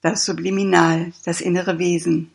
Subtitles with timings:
[0.00, 2.30] Das Subliminal, das innere Wesen.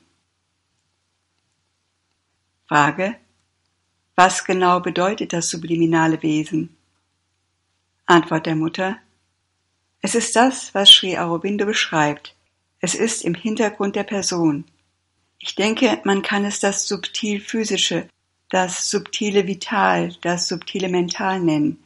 [2.67, 3.15] Frage.
[4.15, 6.75] Was genau bedeutet das subliminale Wesen?
[8.05, 8.97] Antwort der Mutter.
[10.01, 12.35] Es ist das, was Sri Aurobindo beschreibt.
[12.81, 14.65] Es ist im Hintergrund der Person.
[15.39, 18.09] Ich denke, man kann es das subtil physische,
[18.49, 21.81] das subtile Vital, das subtile Mental nennen.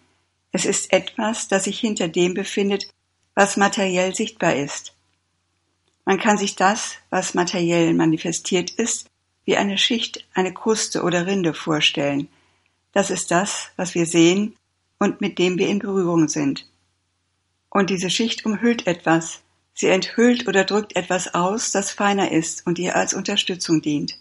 [0.51, 2.89] Es ist etwas, das sich hinter dem befindet,
[3.35, 4.96] was materiell sichtbar ist.
[6.07, 9.09] Man kann sich das, was materiell manifestiert ist,
[9.43, 12.29] wie eine Schicht, eine Kruste oder Rinde vorstellen.
[12.93, 14.55] Das ist das, was wir sehen
[14.99, 16.65] und mit dem wir in Berührung sind.
[17.69, 19.41] Und diese Schicht umhüllt etwas,
[19.73, 24.17] sie enthüllt oder drückt etwas aus, das feiner ist und ihr als Unterstützung dient.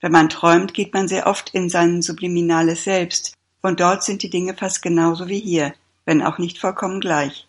[0.00, 4.30] Wenn man träumt, geht man sehr oft in sein subliminales Selbst, und dort sind die
[4.30, 5.74] Dinge fast genauso wie hier,
[6.06, 7.46] wenn auch nicht vollkommen gleich.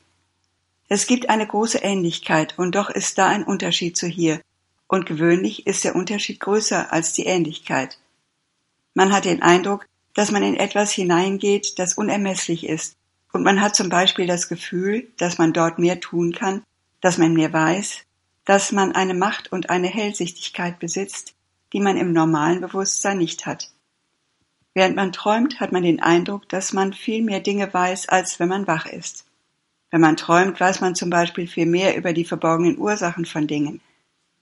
[0.95, 4.39] Es gibt eine große Ähnlichkeit, und doch ist da ein Unterschied zu hier,
[4.85, 7.97] und gewöhnlich ist der Unterschied größer als die Ähnlichkeit.
[8.93, 12.95] Man hat den Eindruck, dass man in etwas hineingeht, das unermesslich ist,
[13.31, 16.61] und man hat zum Beispiel das Gefühl, dass man dort mehr tun kann,
[17.01, 18.01] dass man mehr weiß,
[18.45, 21.33] dass man eine Macht und eine Hellsichtigkeit besitzt,
[21.73, 23.71] die man im normalen Bewusstsein nicht hat.
[24.75, 28.49] Während man träumt, hat man den Eindruck, dass man viel mehr Dinge weiß, als wenn
[28.49, 29.25] man wach ist.
[29.93, 33.79] Wenn man träumt, weiß man zum Beispiel viel mehr über die verborgenen Ursachen von Dingen,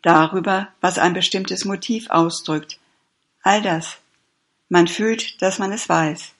[0.02, 2.80] darüber, was ein bestimmtes Motiv ausdrückt.
[3.44, 3.98] All das.
[4.70, 6.32] Man fühlt, dass man es weiß.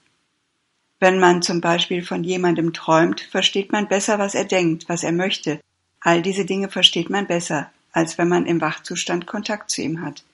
[0.98, 5.12] Wenn man zum Beispiel von jemandem träumt, versteht man besser, was er denkt, was er
[5.12, 5.60] möchte.
[6.00, 10.24] All diese Dinge versteht man besser, als wenn man im Wachzustand Kontakt zu ihm hat.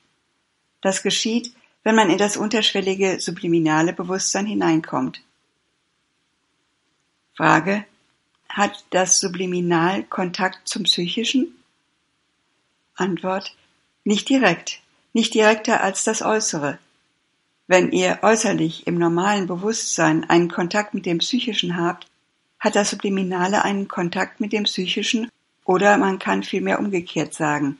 [0.82, 5.20] Das geschieht, wenn man in das unterschwellige subliminale Bewusstsein hineinkommt.
[7.34, 7.84] Frage
[8.48, 11.54] hat das Subliminal Kontakt zum Psychischen?
[12.94, 13.54] Antwort
[14.04, 14.80] Nicht direkt,
[15.12, 16.78] nicht direkter als das Äußere.
[17.66, 22.06] Wenn ihr äußerlich im normalen Bewusstsein einen Kontakt mit dem Psychischen habt,
[22.58, 25.28] hat das Subliminale einen Kontakt mit dem Psychischen
[25.64, 27.78] oder man kann vielmehr umgekehrt sagen.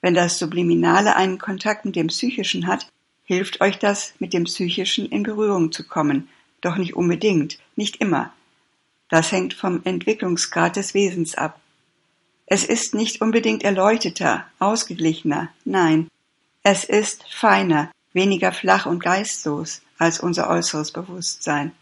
[0.00, 2.88] Wenn das Subliminale einen Kontakt mit dem Psychischen hat,
[3.24, 6.28] hilft euch das, mit dem Psychischen in Berührung zu kommen,
[6.62, 8.32] doch nicht unbedingt, nicht immer.
[9.10, 11.60] Das hängt vom Entwicklungsgrad des Wesens ab.
[12.46, 16.08] Es ist nicht unbedingt erleuchteter, ausgeglichener, nein,
[16.62, 21.72] es ist feiner, weniger flach und geistlos als unser äußeres Bewusstsein.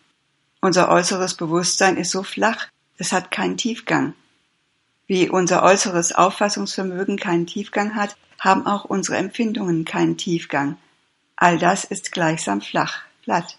[0.60, 4.14] Unser äußeres Bewusstsein ist so flach, es hat keinen Tiefgang.
[5.06, 10.76] Wie unser äußeres Auffassungsvermögen keinen Tiefgang hat, haben auch unsere Empfindungen keinen Tiefgang.
[11.34, 13.58] All das ist gleichsam flach, glatt.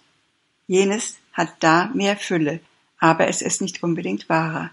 [0.67, 2.59] Jenes hat da mehr Fülle,
[2.99, 4.71] aber es ist nicht unbedingt wahrer.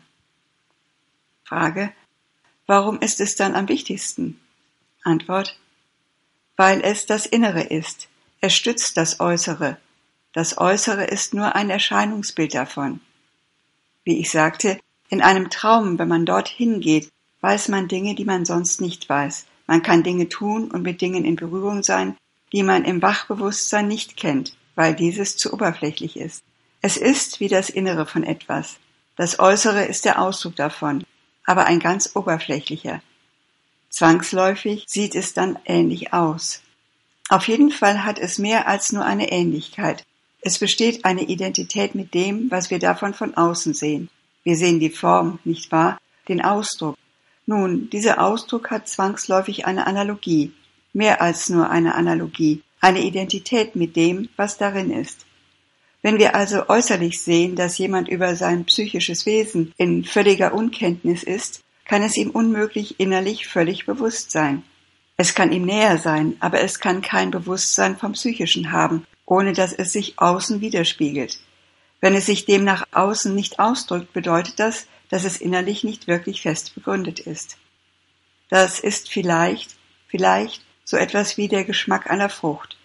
[1.45, 1.93] Frage.
[2.67, 4.41] Warum ist es dann am wichtigsten?
[5.05, 5.59] Antwort.
[6.57, 8.09] Weil es das Innere ist.
[8.41, 9.79] Es stützt das Äußere.
[10.33, 13.01] Das Äußere ist nur ein Erscheinungsbild davon.
[14.05, 14.79] Wie ich sagte,
[15.09, 17.11] in einem Traum, wenn man dorthin geht,
[17.41, 19.47] weiß man Dinge, die man sonst nicht weiß.
[19.67, 22.17] Man kann Dinge tun und mit Dingen in Berührung sein,
[22.53, 26.43] die man im Wachbewusstsein nicht kennt, weil dieses zu oberflächlich ist.
[26.81, 28.77] Es ist wie das Innere von etwas.
[29.17, 31.05] Das Äußere ist der Ausdruck davon,
[31.45, 33.01] aber ein ganz oberflächlicher.
[33.89, 36.63] Zwangsläufig sieht es dann ähnlich aus.
[37.29, 40.05] Auf jeden Fall hat es mehr als nur eine Ähnlichkeit.
[40.41, 44.11] Es besteht eine Identität mit dem, was wir davon von außen sehen.
[44.45, 45.99] Wir sehen die Form, nicht wahr?
[46.29, 46.97] Den Ausdruck.
[47.47, 50.53] Nun, dieser Ausdruck hat zwangsläufig eine Analogie,
[50.93, 55.27] mehr als nur eine Analogie, eine Identität mit dem, was darin ist.
[56.07, 61.65] Wenn wir also äußerlich sehen, dass jemand über sein psychisches Wesen in völliger Unkenntnis ist,
[61.85, 64.63] kann es ihm unmöglich innerlich völlig bewusst sein.
[65.17, 69.73] Es kann ihm näher sein, aber es kann kein Bewusstsein vom Psychischen haben, ohne dass
[69.73, 71.41] es sich außen widerspiegelt.
[72.01, 76.43] Wenn es sich dem nach außen nicht ausdrückt, bedeutet das, dass es innerlich nicht wirklich
[76.43, 77.57] fest begründet ist.
[78.49, 79.71] Das ist vielleicht,
[80.07, 82.77] vielleicht so etwas wie der Geschmack einer Frucht.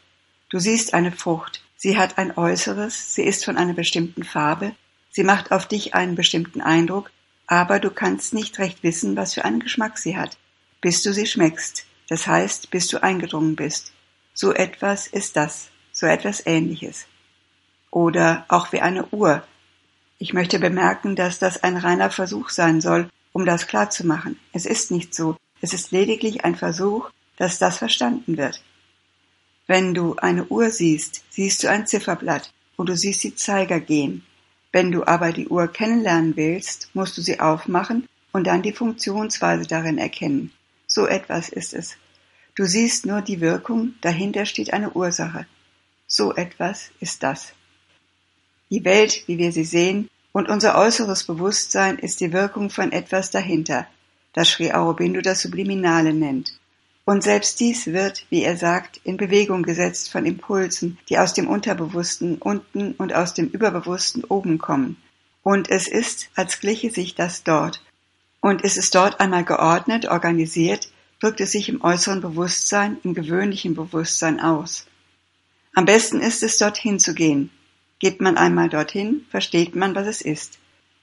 [0.50, 4.75] Du siehst eine Frucht, Sie hat ein Äußeres, sie ist von einer bestimmten Farbe,
[5.10, 7.10] sie macht auf dich einen bestimmten Eindruck,
[7.48, 10.38] aber du kannst nicht recht wissen, was für einen Geschmack sie hat,
[10.80, 13.94] bis du sie schmeckst, das heißt, bis du eingedrungen bist.
[14.36, 17.07] So etwas ist das, so etwas ähnliches.
[17.89, 19.42] Oder auch wie eine Uhr.
[20.19, 24.39] Ich möchte bemerken, dass das ein reiner Versuch sein soll, um das klarzumachen.
[24.54, 28.62] Es ist nicht so, es ist lediglich ein Versuch, dass das verstanden wird.
[29.68, 34.24] Wenn du eine Uhr siehst, siehst du ein Zifferblatt und du siehst die Zeiger gehen.
[34.72, 39.68] Wenn du aber die Uhr kennenlernen willst, musst du sie aufmachen und dann die Funktionsweise
[39.68, 40.52] darin erkennen.
[40.88, 41.98] So etwas ist es.
[42.56, 45.46] Du siehst nur die Wirkung, dahinter steht eine Ursache.
[46.07, 47.54] So etwas ist das.
[48.69, 53.31] Die Welt, wie wir sie sehen, und unser äußeres Bewusstsein ist die Wirkung von etwas
[53.31, 53.86] dahinter,
[54.34, 56.57] das Sri Aurobindo das Subliminale nennt.
[57.06, 61.48] Und selbst dies wird, wie er sagt, in Bewegung gesetzt von Impulsen, die aus dem
[61.48, 64.98] Unterbewussten unten und aus dem Überbewussten oben kommen.
[65.44, 67.83] Und es ist, als gliche sich das dort.
[68.39, 70.89] Und ist es dort einmal geordnet, organisiert,
[71.19, 74.86] drückt es sich im äußeren Bewusstsein, im gewöhnlichen Bewusstsein aus.
[75.74, 77.50] Am besten ist es, dorthin zu gehen,
[78.01, 80.57] Geht man einmal dorthin, versteht man, was es ist.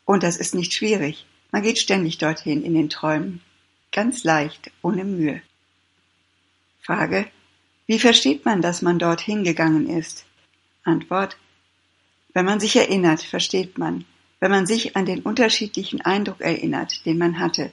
[0.04, 1.26] Und das ist nicht schwierig.
[1.52, 3.40] Man geht ständig dorthin in den Träumen.
[3.92, 5.40] Ganz leicht, ohne Mühe.
[6.88, 7.26] Frage.
[7.86, 10.24] Wie versteht man, dass man dorthin gegangen ist?
[10.84, 11.36] Antwort.
[12.32, 14.06] Wenn man sich erinnert, versteht man.
[14.40, 17.72] Wenn man sich an den unterschiedlichen Eindruck erinnert, den man hatte.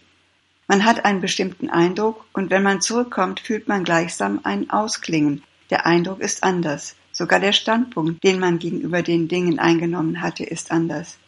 [0.68, 5.44] Man hat einen bestimmten Eindruck und wenn man zurückkommt, fühlt man gleichsam ein Ausklingen.
[5.70, 6.98] Der Eindruck ist anders.
[7.14, 11.20] Sogar der Standpunkt, den man gegenüber den Dingen eingenommen hatte, ist anders.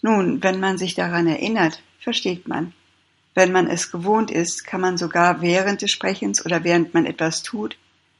[0.00, 2.72] Nun, wenn man sich daran erinnert, versteht man.
[3.34, 7.42] Wenn man es gewohnt ist, kann man sogar während des Sprechens oder während man etwas
[7.42, 7.76] tut,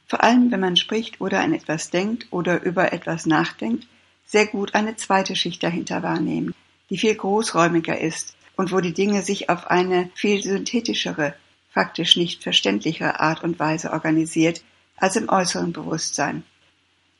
[0.07, 3.87] vor allem wenn man spricht oder an etwas denkt oder über etwas nachdenkt,
[4.27, 6.55] sehr gut eine zweite Schicht dahinter wahrnehmen,
[6.91, 11.35] die viel großräumiger ist und wo die Dinge sich auf eine viel synthetischere,
[11.71, 14.63] faktisch nicht verständlichere Art und Weise organisiert
[14.97, 16.45] als im äußeren Bewusstsein.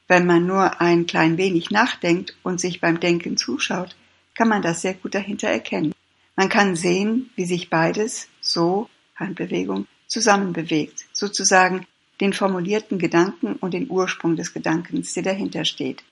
[0.07, 3.97] Wenn man nur ein klein wenig nachdenkt und sich beim Denken zuschaut,
[4.35, 5.94] kann man das sehr gut dahinter erkennen.
[6.37, 11.87] Man kann sehen, wie sich beides, so, Handbewegung, zusammenbewegt, sozusagen
[12.21, 16.05] den formulierten Gedanken und den Ursprung des Gedankens, der dahinter steht.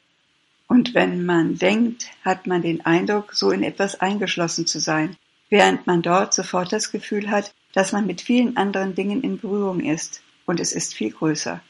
[0.68, 5.16] Und wenn man denkt, hat man den Eindruck, so in etwas eingeschlossen zu sein,
[5.50, 9.80] während man dort sofort das Gefühl hat, dass man mit vielen anderen Dingen in Berührung
[9.80, 11.62] ist, und es ist viel größer.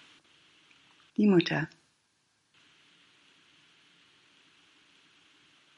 [1.16, 1.69] Die Mutter.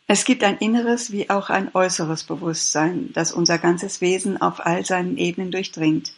[0.07, 4.85] Es gibt ein inneres wie auch ein äußeres Bewusstsein, das unser ganzes Wesen auf all
[4.85, 6.13] seinen Ebenen durchdringt.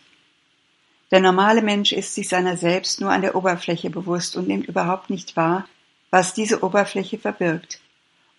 [1.13, 5.09] Der normale Mensch ist sich seiner selbst nur an der Oberfläche bewusst und nimmt überhaupt
[5.09, 5.69] nicht wahr,
[6.11, 7.81] was diese Oberfläche verbirgt.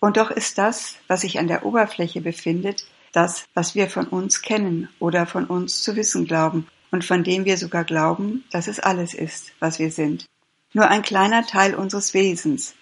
[0.00, 4.42] Und doch ist das, was sich an der Oberfläche befindet, das, was wir von uns
[4.42, 8.80] kennen oder von uns zu wissen glauben und von dem wir sogar glauben, dass es
[8.80, 10.26] alles ist, was wir sind.
[10.74, 12.74] Nur ein kleiner Teil unseres Wesens,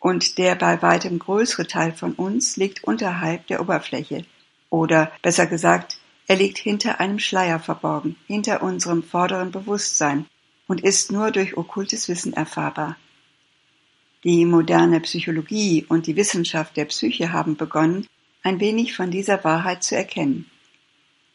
[0.00, 4.24] und der bei weitem größere Teil von uns liegt unterhalb der Oberfläche.
[4.70, 10.26] Oder besser gesagt, er liegt hinter einem Schleier verborgen, hinter unserem vorderen Bewusstsein
[10.66, 12.96] und ist nur durch okkultes Wissen erfahrbar.
[14.24, 18.06] Die moderne Psychologie und die Wissenschaft der Psyche haben begonnen,
[18.42, 20.50] ein wenig von dieser Wahrheit zu erkennen.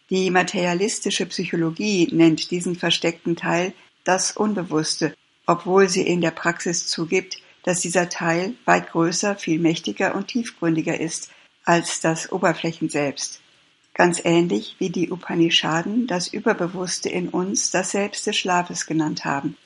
[0.09, 3.73] Die materialistische Psychologie nennt diesen versteckten Teil
[4.03, 5.15] das Unbewusste,
[5.47, 10.99] obwohl sie in der Praxis zugibt, dass dieser Teil weit größer, viel mächtiger und tiefgründiger
[10.99, 11.31] ist
[11.65, 13.41] als das Oberflächen selbst.
[13.95, 19.57] Ganz ähnlich wie die Upanishaden das Überbewusste in uns das Selbst des Schlafes genannt haben,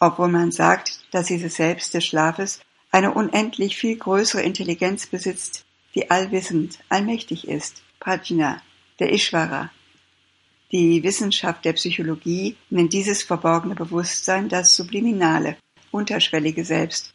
[0.00, 2.60] obwohl man sagt, dass dieses Selbst des Schlafes
[2.90, 5.64] eine unendlich viel größere Intelligenz besitzt,
[5.94, 8.62] die allwissend, allmächtig ist, Prajna,
[8.98, 9.70] der Ishvara.
[10.72, 15.56] Die Wissenschaft der Psychologie nennt dieses verborgene Bewusstsein das subliminale,
[15.92, 17.13] unterschwellige Selbst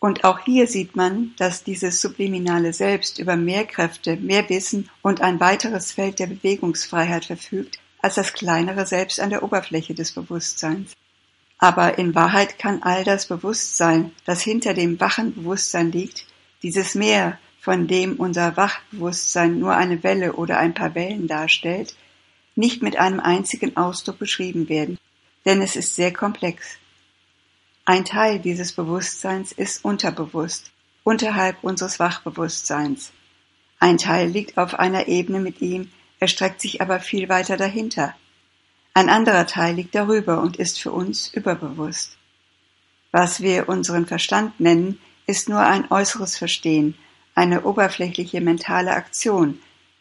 [0.00, 5.20] und auch hier sieht man, dass dieses subliminale Selbst über mehr Kräfte, mehr Wissen und
[5.20, 10.96] ein weiteres Feld der Bewegungsfreiheit verfügt, als das kleinere Selbst an der Oberfläche des Bewusstseins.
[11.58, 16.26] Aber in Wahrheit kann all das Bewusstsein, das hinter dem wachen Bewusstsein liegt,
[16.62, 21.94] dieses Meer, von dem unser Wachbewusstsein nur eine Welle oder ein paar Wellen darstellt,
[22.56, 24.98] nicht mit einem einzigen Ausdruck beschrieben werden,
[25.44, 26.79] denn es ist sehr komplex.
[27.90, 30.70] Ein Teil dieses Bewusstseins ist unterbewusst,
[31.02, 33.10] unterhalb unseres Wachbewusstseins.
[33.80, 38.14] Ein Teil liegt auf einer Ebene mit ihm, erstreckt sich aber viel weiter dahinter.
[38.94, 42.16] Ein anderer Teil liegt darüber und ist für uns überbewusst.
[43.10, 46.96] Was wir unseren Verstand nennen, ist nur ein äußeres Verstehen,
[47.34, 49.58] eine oberflächliche mentale Aktion,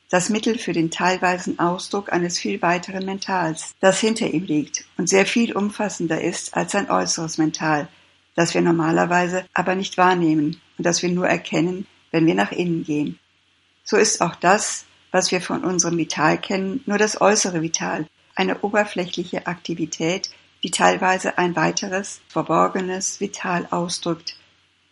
[0.10, 5.08] das Mittel für den teilweisen Ausdruck eines viel weiteren Mentals, das hinter ihm liegt und
[5.08, 7.88] sehr viel umfassender ist als sein äußeres Mental,
[8.36, 12.84] das wir normalerweise aber nicht wahrnehmen und das wir nur erkennen, wenn wir nach innen
[12.84, 13.20] gehen.
[13.84, 18.60] So ist auch das, was wir von unserem Vital kennen, nur das äußere Vital, eine
[18.60, 20.30] oberflächliche Aktivität,
[20.63, 24.38] die teilweise ein weiteres, verborgenes Vital ausdrückt,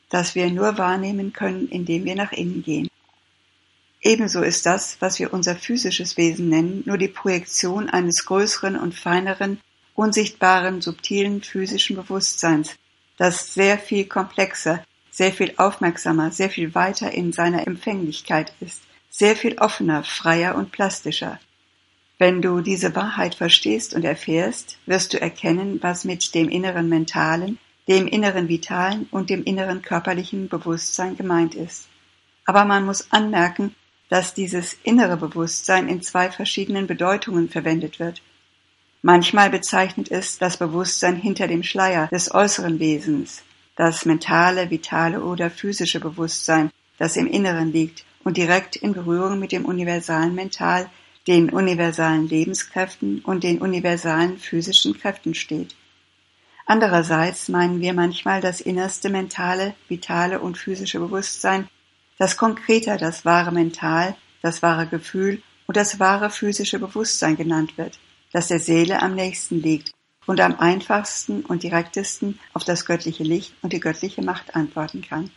[0.10, 2.88] das wir nur wahrnehmen können, indem wir nach innen gehen.
[4.02, 8.94] Ebenso ist das, was wir unser physisches Wesen nennen, nur die Projektion eines größeren und
[8.94, 9.60] feineren,
[9.96, 12.76] unsichtbaren, subtilen physischen Bewusstseins,
[13.18, 19.36] das sehr viel komplexer, sehr viel aufmerksamer, sehr viel weiter in seiner Empfänglichkeit ist, sehr
[19.36, 21.40] viel offener, freier und plastischer.
[22.20, 27.58] Wenn du diese Wahrheit verstehst und erfährst, wirst du erkennen, was mit dem inneren mentalen,
[27.88, 31.88] dem inneren vitalen und dem inneren körperlichen Bewusstsein gemeint ist.
[32.46, 33.76] Aber man muss anmerken,
[34.10, 38.22] dass dieses innere Bewusstsein in zwei verschiedenen Bedeutungen verwendet wird.
[39.02, 43.44] Manchmal bezeichnet es das Bewusstsein hinter dem Schleier des äußeren Wesens,
[43.76, 49.52] das mentale, vitale oder physische Bewusstsein, das im Inneren liegt und direkt in Berührung mit
[49.52, 50.90] dem universalen Mental,
[51.28, 55.76] den universalen Lebenskräften und den universalen physischen Kräften steht.
[56.66, 61.70] Andererseits meinen wir manchmal das innerste mentale, vitale und physische Bewusstsein,
[62.18, 68.00] das konkreter das wahre Mental, das wahre Gefühl und das wahre physische Bewusstsein genannt wird,
[68.34, 69.92] das der Seele am nächsten liegt
[70.26, 75.32] und am einfachsten und direktesten auf das göttliche Licht und die göttliche Macht antworten kann.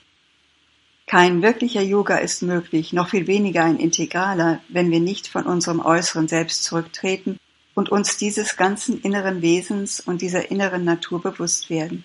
[1.06, 5.80] Kein wirklicher Yoga ist möglich, noch viel weniger ein integraler, wenn wir nicht von unserem
[5.80, 7.36] äußeren Selbst zurücktreten
[7.74, 12.04] und uns dieses ganzen inneren Wesens und dieser inneren Natur bewusst werden.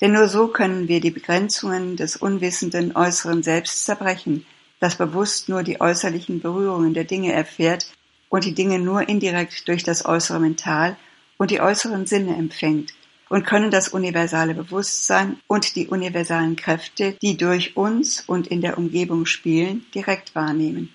[0.00, 4.44] Denn nur so können wir die Begrenzungen des unwissenden äußeren Selbst zerbrechen,
[4.78, 7.86] das bewusst nur die äußerlichen Berührungen der Dinge erfährt
[8.28, 10.96] und die Dinge nur indirekt durch das äußere Mental
[11.38, 12.92] und die äußeren Sinne empfängt
[13.28, 18.78] und können das universale Bewusstsein und die universalen Kräfte, die durch uns und in der
[18.78, 20.94] Umgebung spielen, direkt wahrnehmen.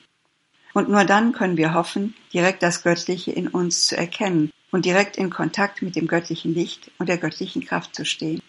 [0.74, 5.18] Und nur dann können wir hoffen, direkt das Göttliche in uns zu erkennen und direkt
[5.18, 8.42] in Kontakt mit dem göttlichen Licht und der göttlichen Kraft zu stehen.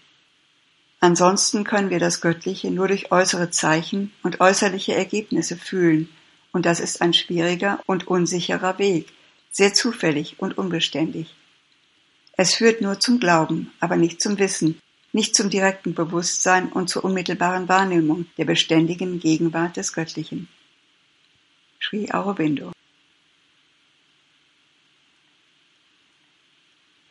[1.02, 6.08] Ansonsten können wir das Göttliche nur durch äußere Zeichen und äußerliche Ergebnisse fühlen,
[6.52, 9.08] und das ist ein schwieriger und unsicherer Weg,
[9.50, 11.34] sehr zufällig und unbeständig.
[12.36, 14.80] Es führt nur zum Glauben, aber nicht zum Wissen,
[15.12, 20.46] nicht zum direkten Bewusstsein und zur unmittelbaren Wahrnehmung der beständigen Gegenwart des Göttlichen.
[21.80, 22.70] Sri Aurobindo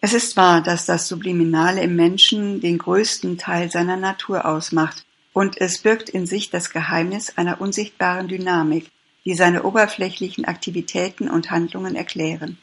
[0.03, 5.62] Es ist wahr, dass das Subliminale im Menschen den größten Teil seiner Natur ausmacht, und
[5.62, 8.89] es birgt in sich das Geheimnis einer unsichtbaren Dynamik,
[9.25, 12.58] die seine oberflächlichen Aktivitäten und Handlungen erklären.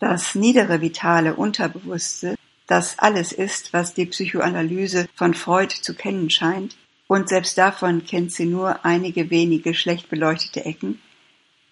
[0.00, 6.76] Das niedere vitale Unterbewusste, das alles ist, was die Psychoanalyse von Freud zu kennen scheint,
[7.08, 10.98] und selbst davon kennt sie nur einige wenige schlecht beleuchtete Ecken,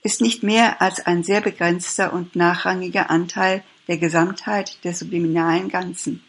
[0.04, 6.22] ist nicht mehr als ein sehr begrenzter und nachrangiger Anteil der Gesamtheit des subliminalen Ganzen.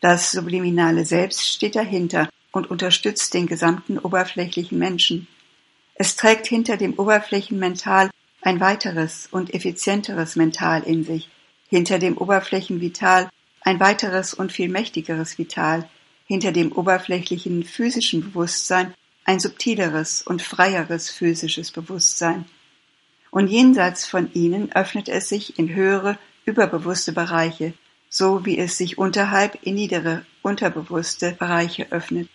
[0.00, 5.28] Das subliminale Selbst steht dahinter und unterstützt den gesamten oberflächlichen Menschen.
[5.94, 8.10] Es trägt hinter dem Oberflächenmental
[8.42, 11.28] ein weiteres und effizienteres Mental in sich,
[11.68, 13.28] hinter dem Oberflächenvital
[13.60, 15.88] ein weiteres und viel mächtigeres Vital,
[16.26, 18.94] hinter dem oberflächlichen physischen Bewusstsein
[19.30, 22.46] ein subtileres und freieres physisches Bewusstsein.
[23.30, 27.72] Und jenseits von ihnen öffnet es sich in höhere, überbewusste Bereiche,
[28.08, 32.28] so wie es sich unterhalb in niedere, unterbewusste Bereiche öffnet.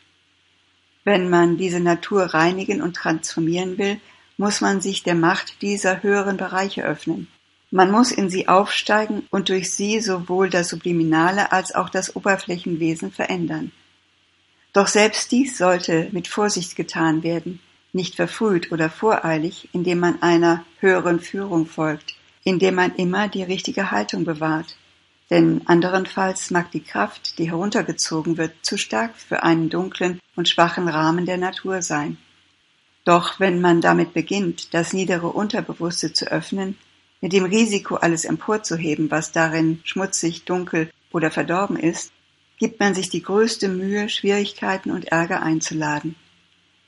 [1.04, 4.00] Wenn man diese Natur reinigen und transformieren will,
[4.38, 7.28] muss man sich der Macht dieser höheren Bereiche öffnen.
[7.72, 13.12] Man muss in sie aufsteigen und durch sie sowohl das Subliminale als auch das Oberflächenwesen
[13.12, 13.74] verändern.
[14.76, 17.62] Doch selbst dies sollte mit Vorsicht getan werden,
[17.94, 22.14] nicht verfrüht oder voreilig, indem man einer höheren Führung folgt,
[22.44, 24.76] indem man immer die richtige Haltung bewahrt.
[25.30, 30.90] Denn anderenfalls mag die Kraft, die heruntergezogen wird, zu stark für einen dunklen und schwachen
[30.90, 32.18] Rahmen der Natur sein.
[33.06, 36.78] Doch wenn man damit beginnt, das niedere Unterbewusste zu öffnen,
[37.22, 42.12] mit dem Risiko, alles emporzuheben, was darin schmutzig, dunkel oder verdorben ist,
[42.58, 46.16] gibt man sich die größte Mühe, Schwierigkeiten und Ärger einzuladen.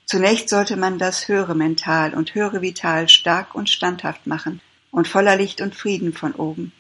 [0.06, 5.36] Zunächst sollte man das höhere Mental und höhere Vital stark und standhaft machen und voller
[5.36, 6.72] Licht und Frieden von oben.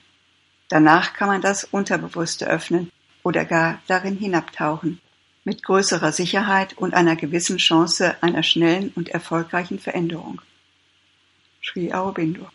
[0.69, 2.91] Danach kann man das Unterbewusste öffnen
[3.23, 5.01] oder gar darin hinabtauchen
[5.43, 10.41] mit größerer Sicherheit und einer gewissen Chance einer schnellen und erfolgreichen Veränderung.
[11.63, 12.47] Sri Aurobindo.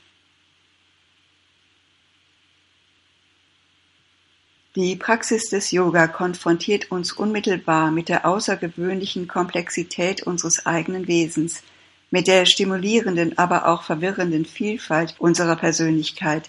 [4.74, 11.62] Die Praxis des Yoga konfrontiert uns unmittelbar mit der außergewöhnlichen Komplexität unseres eigenen Wesens,
[12.10, 16.48] mit der stimulierenden, aber auch verwirrenden Vielfalt unserer Persönlichkeit,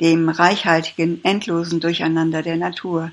[0.00, 3.12] dem reichhaltigen, endlosen Durcheinander der Natur,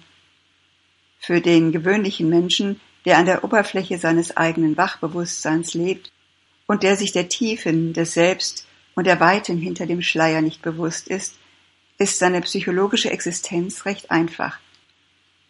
[1.20, 6.14] für den gewöhnlichen Menschen, der an der Oberfläche seines eigenen Wachbewusstseins lebt
[6.66, 11.10] und der sich der Tiefen des Selbst und der Weiten hinter dem Schleier nicht bewusst
[11.10, 11.36] ist,
[11.98, 14.60] ist seine psychologische Existenz recht einfach.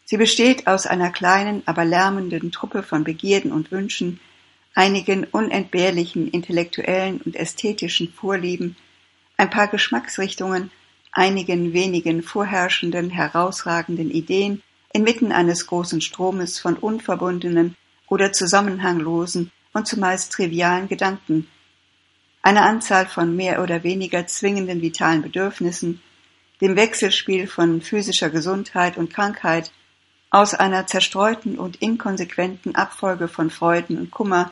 [0.06, 4.20] Sie besteht aus einer kleinen, aber lärmenden Truppe von Begierden und Wünschen,
[4.76, 8.76] einigen unentbehrlichen intellektuellen und ästhetischen Vorlieben,
[9.38, 10.70] ein paar Geschmacksrichtungen,
[11.12, 14.62] einigen wenigen vorherrschenden, herausragenden Ideen
[14.94, 17.76] inmitten eines großen Stromes von unverbundenen
[18.08, 21.48] oder zusammenhanglosen und zumeist trivialen Gedanken,
[22.42, 26.02] eine Anzahl von mehr oder weniger zwingenden vitalen Bedürfnissen,
[26.62, 29.72] dem Wechselspiel von physischer Gesundheit und Krankheit,
[30.30, 34.52] aus einer zerstreuten und inkonsequenten Abfolge von Freuden und Kummer,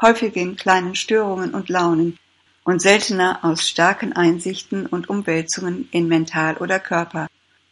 [0.00, 2.18] häufigen kleinen Störungen und Launen
[2.64, 7.26] und seltener aus starken Einsichten und Umwälzungen in Mental oder Körper.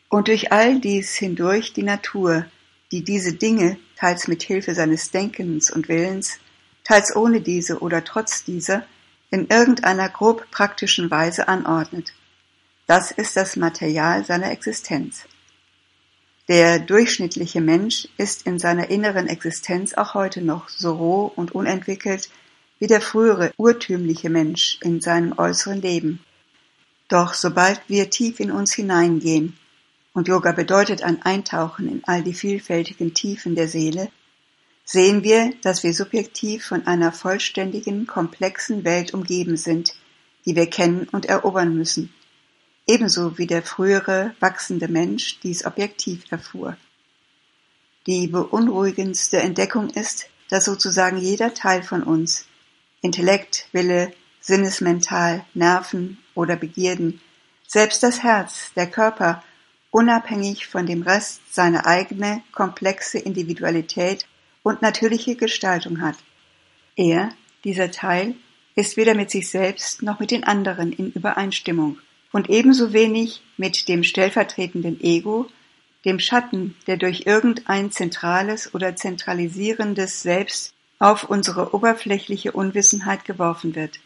[0.09, 2.47] Und durch all dies hindurch die Natur,
[2.91, 6.39] die diese Dinge teils mit Hilfe seines Denkens und Willens,
[6.85, 8.85] teils ohne diese oder trotz dieser,
[9.31, 12.15] in irgendeiner grob praktischen Weise anordnet.
[12.89, 15.25] Das ist das Material seiner Existenz.
[16.49, 22.31] Der durchschnittliche Mensch ist in seiner inneren Existenz auch heute noch so roh und unentwickelt
[22.79, 26.21] wie der frühere urtümliche Mensch in seinem äußeren Leben.
[27.09, 29.59] Doch sobald wir tief in uns hineingehen,
[30.15, 34.11] und Yoga bedeutet ein Eintauchen in all die vielfältigen Tiefen der Seele,
[34.87, 39.95] sehen wir, dass wir subjektiv von einer vollständigen, komplexen Welt umgeben sind,
[40.47, 42.15] die wir kennen und erobern müssen
[42.89, 46.77] ebenso wie der frühere wachsende Mensch dies objektiv erfuhr.
[48.07, 52.47] Die beunruhigendste Entdeckung ist, dass sozusagen jeder Teil von uns
[53.03, 57.21] Intellekt, Wille, Sinnesmental, Nerven oder Begierden,
[57.67, 59.45] selbst das Herz, der Körper,
[59.91, 64.27] unabhängig von dem Rest seine eigene komplexe Individualität
[64.63, 66.17] und natürliche Gestaltung hat.
[66.97, 67.31] Er,
[67.65, 68.35] dieser Teil,
[68.75, 71.99] ist weder mit sich selbst noch mit den anderen in Übereinstimmung
[72.33, 75.47] und ebenso wenig mit dem stellvertretenden Ego,
[76.05, 84.01] dem Schatten, der durch irgendein zentrales oder zentralisierendes Selbst auf unsere oberflächliche Unwissenheit geworfen wird.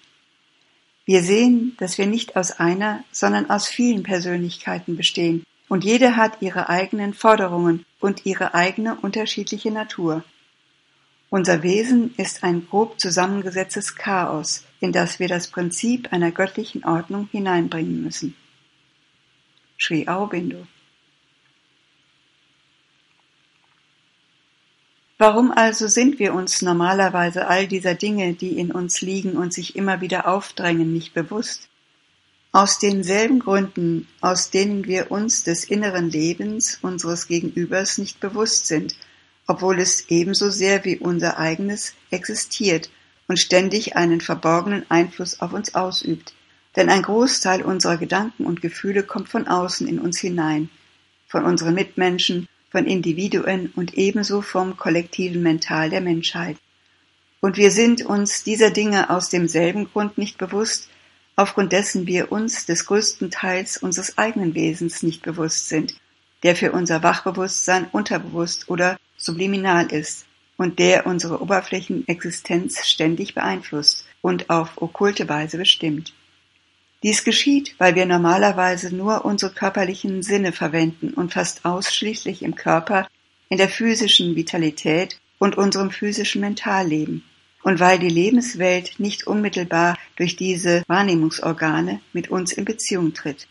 [1.05, 6.42] Wir sehen, dass wir nicht aus einer, sondern aus vielen Persönlichkeiten bestehen, und jede hat
[6.42, 10.23] ihre eigenen Forderungen und ihre eigene unterschiedliche Natur.
[11.31, 17.29] Unser Wesen ist ein grob zusammengesetztes Chaos, in das wir das Prinzip einer göttlichen Ordnung
[17.31, 18.37] hineinbringen müssen.
[19.79, 20.66] Sri Aurobindo
[25.18, 29.77] Warum also sind wir uns normalerweise all dieser Dinge, die in uns liegen und sich
[29.77, 31.68] immer wieder aufdrängen, nicht bewusst?
[32.51, 38.95] Aus denselben Gründen, aus denen wir uns des inneren Lebens unseres Gegenübers nicht bewusst sind–
[39.47, 42.90] obwohl es ebenso sehr wie unser eigenes existiert
[43.29, 46.35] und ständig einen verborgenen Einfluss auf uns ausübt.
[46.77, 50.71] Denn ein Großteil unserer Gedanken und Gefühle kommt von außen in uns hinein,
[51.29, 56.57] von unseren Mitmenschen, von Individuen und ebenso vom kollektiven Mental der Menschheit.
[57.41, 60.89] Und wir sind uns dieser Dinge aus demselben Grund nicht bewusst,
[61.37, 65.95] aufgrund dessen wir uns des größten Teils unseres eigenen Wesens nicht bewusst sind,
[66.43, 70.27] der für unser Wachbewusstsein unterbewusst oder subliminal ist
[70.62, 76.14] und der unsere Oberflächenexistenz ständig beeinflusst und auf okkulte Weise bestimmt.
[77.03, 83.09] Dies geschieht, weil wir normalerweise nur unsere körperlichen Sinne verwenden und fast ausschließlich im Körper,
[83.48, 87.25] in der physischen Vitalität und unserem physischen Mentalleben
[87.64, 93.48] und weil die Lebenswelt nicht unmittelbar durch diese Wahrnehmungsorgane mit uns in Beziehung tritt.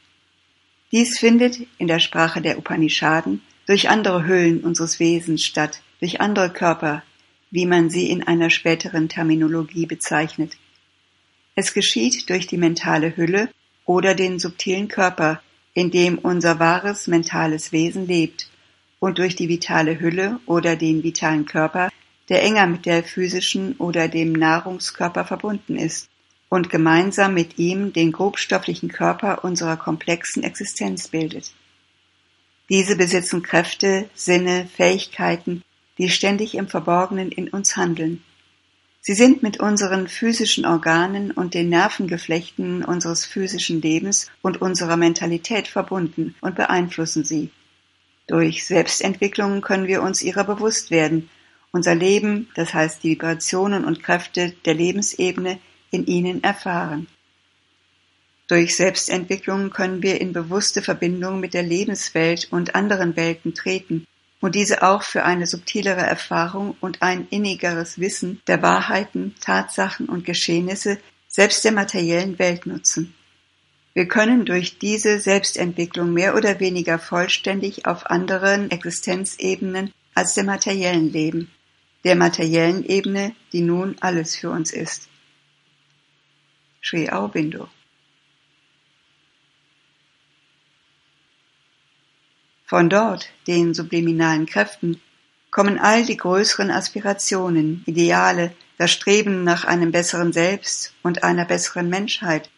[0.93, 6.50] Dies findet in der Sprache der Upanishaden durch andere Hüllen unseres Wesens statt, durch andere
[6.50, 7.04] Körper,
[7.52, 10.58] wie man sie in einer späteren Terminologie bezeichnet.
[11.56, 13.50] Es geschieht durch die mentale Hülle
[13.86, 15.42] oder den subtilen Körper,
[15.74, 18.50] in dem unser wahres mentales Wesen lebt,
[19.00, 21.90] und durch die vitale Hülle oder den vitalen Körper,
[22.30, 26.08] der enger mit der physischen oder dem Nahrungskörper verbunden ist
[26.50, 31.52] und gemeinsam mit ihm den grobstofflichen Körper unserer komplexen Existenz bildet.
[32.70, 35.64] Diese besitzen Kräfte, Sinne, Fähigkeiten,
[35.97, 38.23] die ständig im Verborgenen in uns handeln.
[39.04, 45.67] Sie sind mit unseren physischen Organen und den Nervengeflechten unseres physischen Lebens und unserer Mentalität
[45.67, 47.49] verbunden und beeinflussen sie.
[48.27, 51.30] Durch Selbstentwicklung können wir uns ihrer bewusst werden,
[51.71, 57.08] unser Leben, das heißt die Vibrationen und Kräfte der Lebensebene, in ihnen erfahren.
[58.47, 64.06] Durch Selbstentwicklung können wir in bewusste Verbindung mit der Lebenswelt und anderen Welten treten
[64.41, 70.25] und diese auch für eine subtilere Erfahrung und ein innigeres Wissen der Wahrheiten, Tatsachen und
[70.25, 73.13] Geschehnisse selbst der materiellen Welt nutzen.
[73.93, 81.12] Wir können durch diese Selbstentwicklung mehr oder weniger vollständig auf anderen Existenzebenen als der materiellen
[81.12, 81.51] leben,
[82.04, 85.08] der materiellen Ebene, die nun alles für uns ist.
[86.84, 87.69] Sri Aurobindo
[92.72, 95.02] Von dort, den subliminalen Kräften,
[95.50, 101.90] kommen all die größeren Aspirationen, Ideale, das Streben nach einem besseren Selbst und einer besseren
[101.90, 102.50] Menschheit,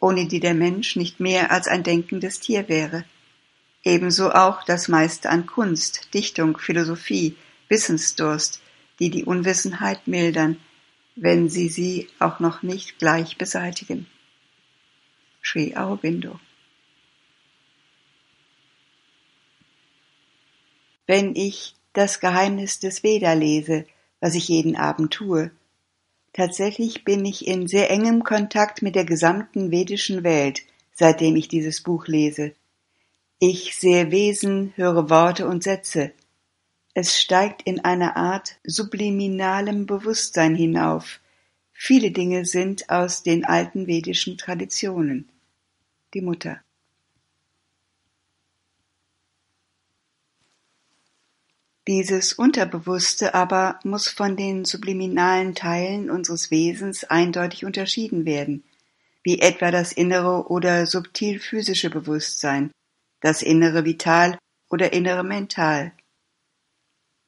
[0.00, 3.04] ohne die der Mensch nicht mehr als ein denkendes Tier wäre.
[3.84, 7.36] Ebenso auch das meiste an Kunst, Dichtung, Philosophie,
[7.68, 8.60] Wissensdurst,
[8.98, 10.56] die die Unwissenheit mildern,
[11.14, 14.08] wenn sie sie auch noch nicht gleich beseitigen.
[15.44, 16.40] Sri Aurobindo
[21.10, 23.84] wenn ich das Geheimnis des Veda lese,
[24.20, 25.50] was ich jeden Abend tue.
[26.32, 30.60] Tatsächlich bin ich in sehr engem Kontakt mit der gesamten vedischen Welt,
[30.92, 32.52] seitdem ich dieses Buch lese.
[33.40, 36.12] Ich sehe Wesen, höre Worte und Sätze.
[36.94, 41.18] Es steigt in einer Art subliminalem Bewusstsein hinauf.
[41.72, 45.28] Viele Dinge sind aus den alten vedischen Traditionen.
[46.14, 46.60] Die Mutter.
[51.90, 58.62] Dieses Unterbewusste aber muss von den subliminalen Teilen unseres Wesens eindeutig unterschieden werden,
[59.24, 62.70] wie etwa das innere oder subtil physische Bewusstsein,
[63.20, 64.38] das innere Vital
[64.70, 65.90] oder innere Mental.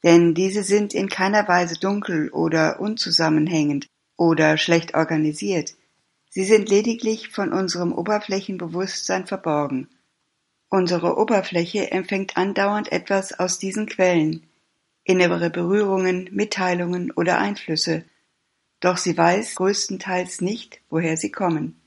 [0.04, 5.74] Denn diese sind in keiner Weise dunkel oder unzusammenhängend oder schlecht organisiert,
[6.30, 9.88] sie sind lediglich von unserem Oberflächenbewusstsein verborgen.
[10.68, 14.46] Unsere Oberfläche empfängt andauernd etwas aus diesen Quellen,
[15.04, 18.04] innere Berührungen, Mitteilungen oder Einflüsse,
[18.80, 21.80] doch sie weiß größtenteils nicht, woher sie kommen.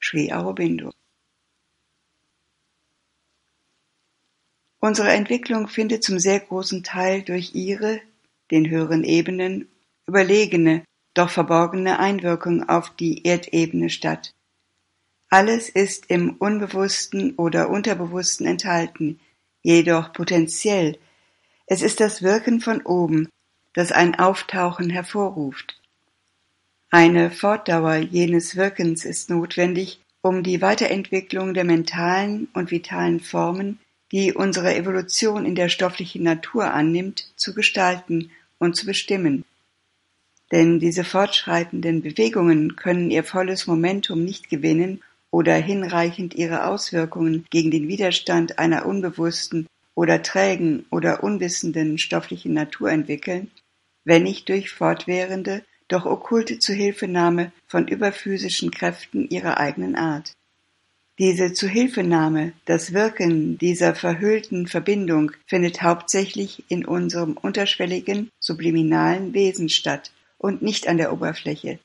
[0.00, 0.92] Sri Aurobindo
[4.78, 8.00] Unsere Entwicklung findet zum sehr großen Teil durch ihre,
[8.50, 9.68] den höheren Ebenen,
[10.06, 14.32] überlegene, doch verborgene Einwirkung auf die Erdebene statt.
[15.28, 19.18] Alles ist im Unbewussten oder Unterbewussten enthalten,
[19.62, 20.98] jedoch potenziell
[21.66, 23.28] es ist das Wirken von oben,
[23.74, 25.80] das ein Auftauchen hervorruft.
[26.90, 33.80] Eine Fortdauer jenes Wirkens ist notwendig, um die Weiterentwicklung der mentalen und vitalen Formen,
[34.12, 39.44] die unsere Evolution in der stofflichen Natur annimmt, zu gestalten und zu bestimmen.
[40.52, 45.02] Denn diese fortschreitenden Bewegungen können ihr volles Momentum nicht gewinnen
[45.32, 52.90] oder hinreichend ihre Auswirkungen gegen den Widerstand einer unbewussten oder trägen oder unwissenden stofflichen Natur
[52.92, 53.50] entwickeln,
[54.04, 60.32] wenn nicht durch fortwährende, doch okkulte Zuhilfenahme von überphysischen Kräften ihrer eigenen Art.
[61.18, 70.12] Diese Zuhilfenahme, das Wirken dieser verhüllten Verbindung findet hauptsächlich in unserem unterschwelligen, subliminalen Wesen statt
[70.36, 71.78] und nicht an der Oberfläche.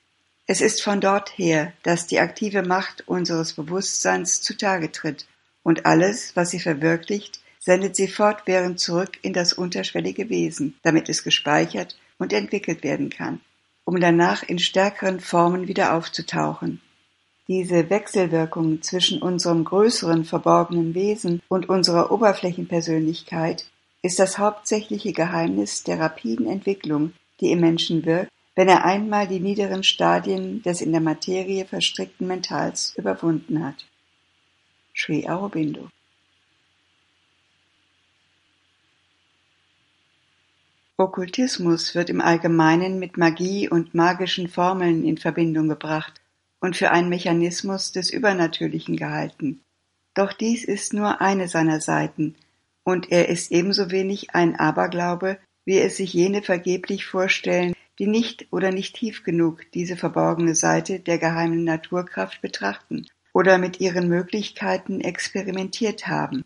[0.48, 5.28] Es ist von dort her, dass die aktive Macht unseres Bewusstseins zutage tritt
[5.64, 11.24] und alles, was sie verwirklicht, sendet sie fortwährend zurück in das unterschwellige Wesen, damit es
[11.24, 13.40] gespeichert und entwickelt werden kann,
[13.86, 16.82] um danach in stärkeren Formen wieder aufzutauchen.
[17.48, 23.66] Diese Wechselwirkung zwischen unserem größeren verborgenen Wesen und unserer Oberflächenpersönlichkeit
[24.02, 29.40] ist das hauptsächliche Geheimnis der rapiden Entwicklung, die im Menschen wirkt, wenn er einmal die
[29.40, 33.86] niederen Stadien des in der Materie verstrickten Mentals überwunden hat.
[34.96, 35.90] Sri Aurobindo
[41.02, 46.22] Okkultismus wird im Allgemeinen mit Magie und magischen Formeln in Verbindung gebracht
[46.60, 49.62] und für einen Mechanismus des Übernatürlichen gehalten.
[50.14, 52.36] Doch dies ist nur eine seiner Seiten,
[52.84, 58.48] und er ist ebenso wenig ein Aberglaube, wie es sich jene vergeblich vorstellen, die nicht
[58.52, 65.02] oder nicht tief genug diese verborgene Seite der geheimen Naturkraft betrachten oder mit ihren Möglichkeiten
[65.02, 66.46] experimentiert haben.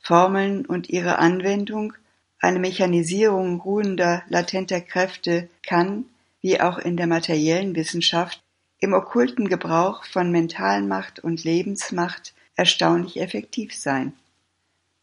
[0.00, 1.94] Formeln und ihre Anwendung
[2.40, 6.06] eine Mechanisierung ruhender, latenter Kräfte kann,
[6.40, 8.42] wie auch in der materiellen Wissenschaft,
[8.78, 14.14] im okkulten Gebrauch von Mentalmacht und Lebensmacht erstaunlich effektiv sein.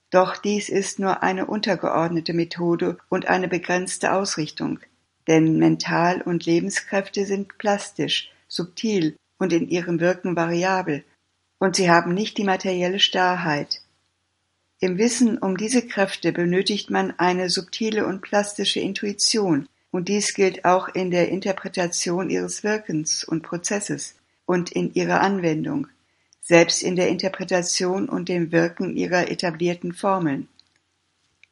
[0.09, 4.79] Doch dies ist nur eine untergeordnete Methode und eine begrenzte Ausrichtung,
[5.27, 11.03] denn Mental- und Lebenskräfte sind plastisch, subtil und in ihrem Wirken variabel,
[11.59, 13.81] und sie haben nicht die materielle Starrheit,
[14.79, 20.65] Im Wissen um diese Kräfte benötigt man eine subtile und plastische Intuition, und dies gilt
[20.65, 24.13] auch in der Interpretation ihres Wirkens und Prozesses
[24.45, 25.87] und in ihrer Anwendung,
[26.41, 30.47] selbst in der Interpretation und dem Wirken ihrer etablierten Formeln.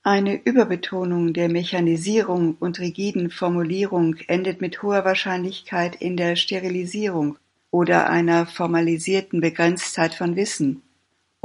[0.03, 7.39] Eine Überbetonung der Mechanisierung und rigiden Formulierung endet mit hoher Wahrscheinlichkeit in der Sterilisierung
[7.71, 10.83] oder einer formalisierten Begrenztheit von Wissen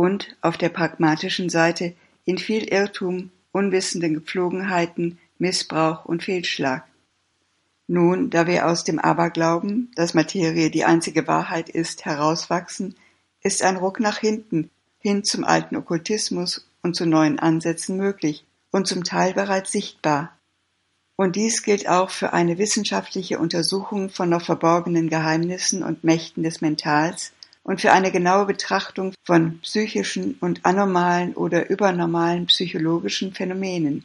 [0.01, 1.93] und auf der pragmatischen Seite
[2.25, 6.87] in viel Irrtum, unwissenden Gepflogenheiten, Missbrauch und Fehlschlag.
[7.87, 12.95] Nun, da wir aus dem Aberglauben, dass Materie die einzige Wahrheit ist, herauswachsen,
[13.43, 18.87] ist ein Ruck nach hinten, hin zum alten Okkultismus und zu neuen Ansätzen möglich, und
[18.87, 20.35] zum Teil bereits sichtbar.
[21.17, 26.63] Und dies gilt auch für eine wissenschaftliche Untersuchung von noch verborgenen Geheimnissen und Mächten des
[26.63, 34.05] Mentals und für eine genaue Betrachtung von psychischen und anormalen oder übernormalen psychologischen Phänomenen.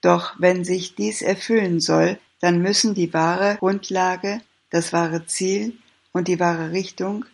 [0.00, 4.40] Doch wenn sich dies erfüllen soll, dann müssen die wahre Grundlage,
[4.70, 5.76] das wahre Ziel
[6.12, 7.24] und die wahre Richtung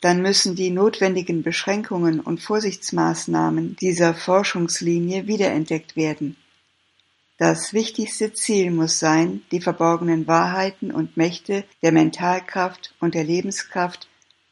[0.00, 6.36] dann müssen die notwendigen Beschränkungen und Vorsichtsmaßnahmen dieser Forschungslinie wiederentdeckt werden.
[7.36, 14.08] Das wichtigste Ziel muss sein, die verborgenen Wahrheiten und Mächte der Mentalkraft und der Lebenskraft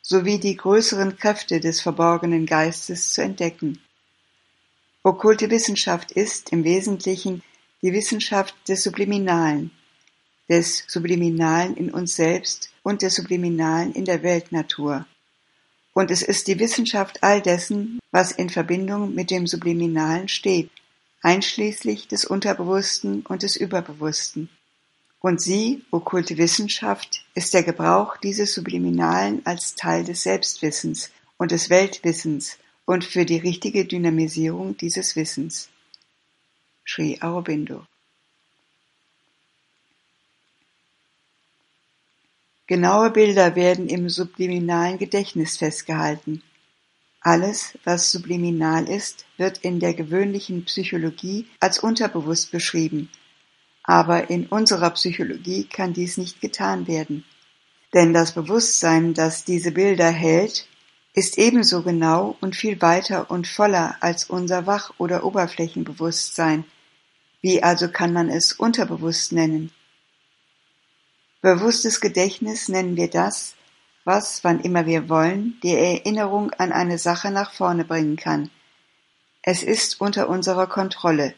[0.08, 3.80] sowie die größeren Kräfte des verborgenen Geistes zu entdecken.
[5.02, 7.42] Okkulte Wissenschaft ist im Wesentlichen
[7.82, 9.72] die Wissenschaft des Subliminalen,
[10.48, 15.06] des Subliminalen in uns selbst und des Subliminalen in der Weltnatur.
[15.92, 20.70] Und es ist die Wissenschaft all dessen, was in Verbindung mit dem Subliminalen steht,
[21.22, 24.50] einschließlich des Unterbewussten und des Überbewussten.
[25.20, 31.70] Und sie, okkulte Wissenschaft, ist der Gebrauch dieses Subliminalen als Teil des Selbstwissens und des
[31.70, 35.68] Weltwissens und für die richtige Dynamisierung dieses Wissens.
[36.86, 37.84] Sri Aurobindo
[42.68, 46.42] Genaue Bilder werden im subliminalen Gedächtnis festgehalten.
[47.20, 53.08] Alles, was subliminal ist, wird in der gewöhnlichen Psychologie als unterbewusst beschrieben,
[53.86, 57.24] aber in unserer Psychologie kann dies nicht getan werden.
[57.94, 60.66] Denn das Bewusstsein, das diese Bilder hält,
[61.14, 66.64] ist ebenso genau und viel weiter und voller als unser Wach- oder Oberflächenbewusstsein.
[67.40, 69.70] Wie also kann man es unterbewusst nennen?
[71.40, 73.54] Bewusstes Gedächtnis nennen wir das,
[74.04, 78.50] was, wann immer wir wollen, die Erinnerung an eine Sache nach vorne bringen kann.
[79.42, 81.34] Es ist unter unserer Kontrolle.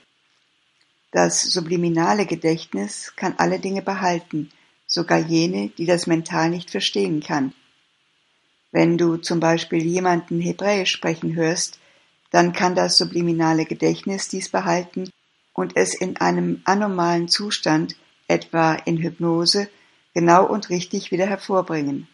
[1.10, 4.50] Das subliminale Gedächtnis kann alle Dinge behalten,
[4.86, 7.54] sogar jene, die das mental nicht verstehen kann.
[8.72, 11.78] Wenn du zum Beispiel jemanden Hebräisch sprechen hörst,
[12.30, 15.10] dann kann das subliminale Gedächtnis dies behalten
[15.54, 19.70] und es in einem anormalen Zustand, etwa in Hypnose,
[20.12, 22.06] genau und richtig wieder hervorbringen.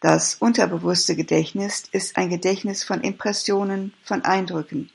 [0.00, 4.90] Das unterbewusste Gedächtnis ist ein Gedächtnis von Impressionen, von Eindrücken.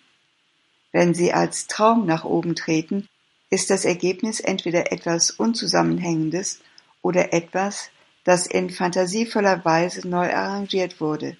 [0.91, 3.07] Wenn sie als Traum nach oben treten,
[3.53, 6.59] ist das Ergebnis entweder etwas Unzusammenhängendes
[7.03, 7.91] oder etwas,
[8.23, 11.37] das in fantasievoller Weise neu arrangiert wurde.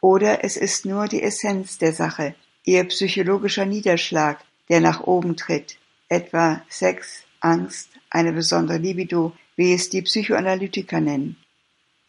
[0.00, 5.76] Oder es ist nur die Essenz der Sache, ihr psychologischer Niederschlag, der nach oben tritt,
[6.08, 11.36] etwa Sex, Angst, eine besondere Libido, wie es die Psychoanalytiker nennen.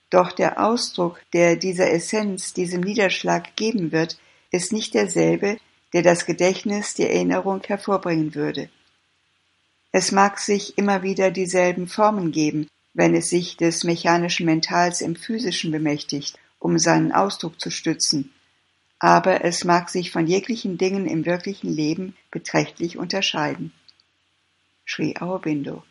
[0.10, 4.18] Doch der Ausdruck, der dieser Essenz, diesem Niederschlag geben wird,
[4.52, 5.58] ist nicht derselbe,
[5.92, 8.70] der das Gedächtnis, die Erinnerung hervorbringen würde.
[9.98, 15.16] Es mag sich immer wieder dieselben Formen geben, wenn es sich des mechanischen Mentals im
[15.16, 18.34] physischen bemächtigt, um seinen Ausdruck zu stützen,
[19.00, 23.72] aber es mag sich von jeglichen Dingen im wirklichen Leben beträchtlich unterscheiden.
[24.86, 25.82] Sri Aurobindo